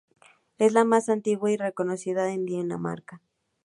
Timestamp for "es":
0.57-0.73